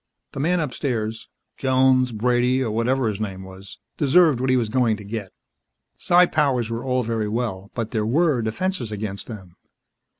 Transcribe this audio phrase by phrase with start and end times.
[0.31, 1.27] The man upstairs
[1.57, 5.31] Jones, Brady or whatever his name was deserved what he was going to get.
[5.99, 9.55] Psi powers were all very well, but there were defenses against them.